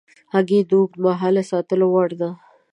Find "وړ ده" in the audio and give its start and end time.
1.93-2.29